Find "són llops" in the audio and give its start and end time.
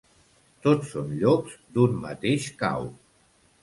0.95-1.61